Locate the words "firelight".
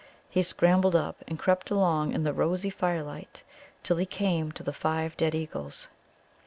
2.71-3.43